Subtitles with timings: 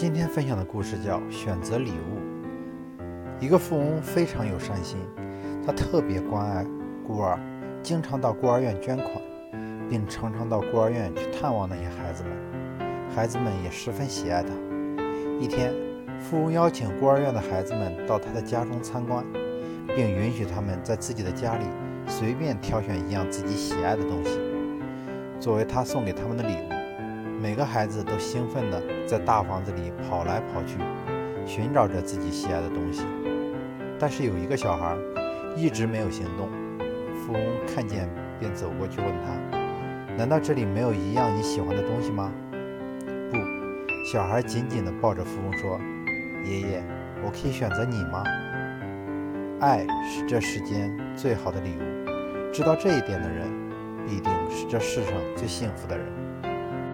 [0.00, 3.02] 今天分享的故事叫《选择礼物》。
[3.44, 4.96] 一个富翁非常有善心，
[5.66, 6.64] 他特别关爱
[7.04, 7.36] 孤儿，
[7.82, 9.10] 经常到孤儿院捐款，
[9.90, 12.32] 并常常到孤儿院去探望那些孩子们。
[13.12, 14.50] 孩子们也十分喜爱他。
[15.40, 15.74] 一天，
[16.20, 19.26] 富翁邀请孤儿院的孩子们到他的家中参观，
[19.96, 21.64] 并允许他们在自己的家里
[22.06, 24.38] 随便挑选一样自己喜爱的东西，
[25.40, 26.77] 作为他送给他们的礼物。
[27.40, 30.78] 每个孩子都兴奋地在大房子里跑来跑去，
[31.46, 33.06] 寻找着自己喜爱的东西。
[33.96, 34.96] 但是有一个小孩
[35.56, 36.48] 一直没有行动。
[37.14, 38.08] 富翁看见，
[38.40, 39.56] 便走过去问他
[40.18, 42.32] ：“难道这里没有一样你喜欢的东西吗
[43.30, 43.36] ？”“不。”
[44.10, 45.78] 小孩紧紧地抱着富翁说
[46.44, 46.82] ：“爷爷，
[47.24, 48.24] 我可以选择你吗？”
[49.60, 52.52] 爱是这世间最好的礼物。
[52.52, 53.46] 知道这一点的人，
[54.06, 56.06] 必定是这世上最幸福的人。